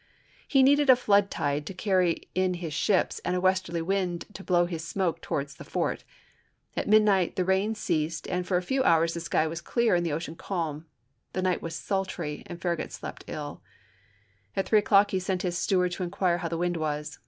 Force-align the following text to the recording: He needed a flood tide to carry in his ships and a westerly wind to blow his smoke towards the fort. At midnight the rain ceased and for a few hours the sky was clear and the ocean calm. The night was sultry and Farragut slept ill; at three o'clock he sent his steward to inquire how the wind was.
He 0.47 0.63
needed 0.63 0.89
a 0.89 0.95
flood 0.95 1.29
tide 1.29 1.67
to 1.67 1.75
carry 1.75 2.27
in 2.33 2.55
his 2.55 2.73
ships 2.73 3.19
and 3.23 3.35
a 3.35 3.39
westerly 3.39 3.83
wind 3.83 4.25
to 4.33 4.43
blow 4.43 4.65
his 4.65 4.83
smoke 4.83 5.21
towards 5.21 5.53
the 5.53 5.63
fort. 5.63 6.03
At 6.75 6.87
midnight 6.89 7.35
the 7.35 7.45
rain 7.45 7.75
ceased 7.75 8.27
and 8.27 8.47
for 8.47 8.57
a 8.57 8.63
few 8.63 8.81
hours 8.83 9.13
the 9.13 9.19
sky 9.19 9.45
was 9.45 9.61
clear 9.61 9.93
and 9.93 10.03
the 10.03 10.11
ocean 10.13 10.35
calm. 10.35 10.87
The 11.33 11.43
night 11.43 11.61
was 11.61 11.75
sultry 11.75 12.41
and 12.47 12.59
Farragut 12.59 12.91
slept 12.91 13.25
ill; 13.27 13.61
at 14.55 14.67
three 14.67 14.79
o'clock 14.79 15.11
he 15.11 15.19
sent 15.19 15.43
his 15.43 15.55
steward 15.55 15.91
to 15.91 16.03
inquire 16.03 16.39
how 16.39 16.47
the 16.47 16.57
wind 16.57 16.77
was. 16.77 17.19